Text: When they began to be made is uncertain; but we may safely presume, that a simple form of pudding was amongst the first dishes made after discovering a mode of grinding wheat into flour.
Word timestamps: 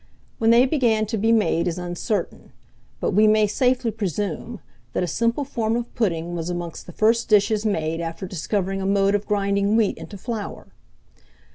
When 0.39 0.49
they 0.49 0.65
began 0.65 1.05
to 1.05 1.15
be 1.19 1.31
made 1.31 1.67
is 1.67 1.77
uncertain; 1.77 2.53
but 2.99 3.11
we 3.11 3.27
may 3.27 3.45
safely 3.45 3.91
presume, 3.91 4.59
that 4.93 5.03
a 5.03 5.07
simple 5.07 5.43
form 5.43 5.75
of 5.75 5.93
pudding 5.93 6.33
was 6.33 6.49
amongst 6.49 6.87
the 6.87 6.91
first 6.91 7.29
dishes 7.29 7.67
made 7.67 8.01
after 8.01 8.25
discovering 8.25 8.81
a 8.81 8.87
mode 8.87 9.13
of 9.13 9.27
grinding 9.27 9.75
wheat 9.75 9.99
into 9.99 10.17
flour. 10.17 10.69